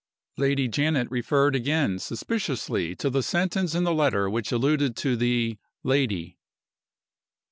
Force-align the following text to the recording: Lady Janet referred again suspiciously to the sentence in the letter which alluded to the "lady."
Lady 0.35 0.67
Janet 0.67 1.07
referred 1.11 1.55
again 1.55 1.99
suspiciously 1.99 2.95
to 2.95 3.07
the 3.11 3.21
sentence 3.21 3.75
in 3.75 3.83
the 3.83 3.93
letter 3.93 4.27
which 4.31 4.51
alluded 4.51 4.95
to 4.95 5.15
the 5.15 5.59
"lady." 5.83 6.39